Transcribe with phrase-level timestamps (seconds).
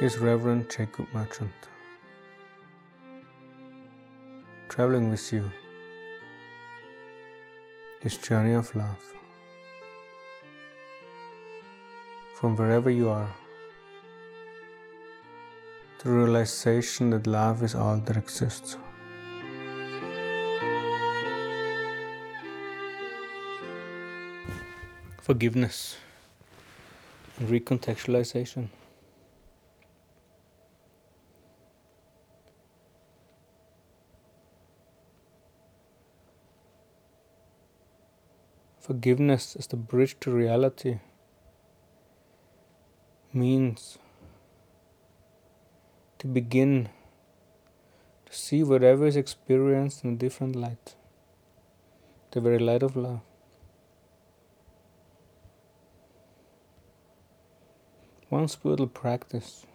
[0.00, 1.50] is Reverend Jacob Merchant.
[4.68, 5.50] Traveling with you
[8.00, 9.14] this journey of love.
[12.34, 13.28] From wherever you are,
[16.04, 18.76] the realization that love is all that exists.
[25.20, 25.96] Forgiveness
[27.40, 28.68] and recontextualization.
[38.88, 41.00] Forgiveness is the bridge to reality,
[43.34, 43.98] means
[46.18, 46.88] to begin
[48.24, 50.94] to see whatever is experienced in a different light,
[52.30, 53.20] the very light of love.
[58.30, 59.66] One spiritual practice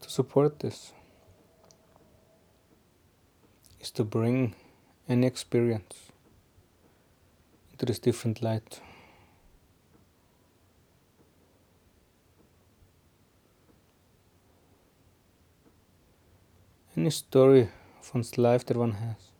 [0.00, 1.01] to support this is
[3.94, 4.54] to bring
[5.08, 6.12] any experience
[7.72, 8.80] into this different light.
[16.96, 17.68] Any story
[18.00, 19.32] of one's life that one has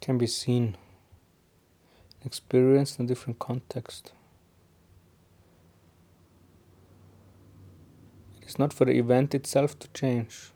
[0.00, 0.76] can be seen,
[2.24, 4.12] experienced in a different context.
[8.50, 10.50] It's not for the event itself to change,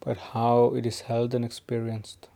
[0.00, 2.28] but how it is held and experienced.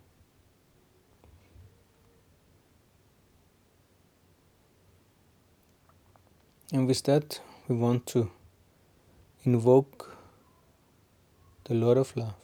[6.72, 8.30] And with that, we want to
[9.42, 10.16] invoke
[11.64, 12.36] the Lord of Love,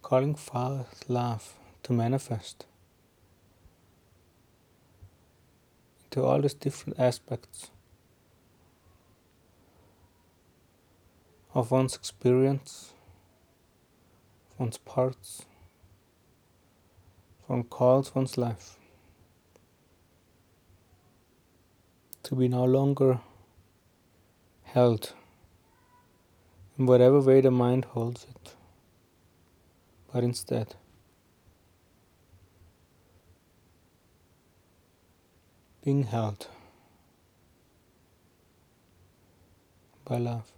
[0.00, 2.64] calling forth love to manifest
[6.04, 7.70] into all these different aspects
[11.56, 12.92] of one's experience,
[14.58, 15.46] one's parts,
[17.46, 18.76] one calls one's life
[22.22, 23.20] to be no longer
[24.64, 25.14] held
[26.78, 28.54] in whatever way the mind holds it,
[30.12, 30.74] but instead
[35.82, 36.48] being held
[40.04, 40.52] by love.